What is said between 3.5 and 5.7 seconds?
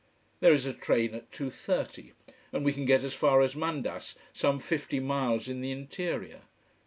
Mandas, some fifty miles in the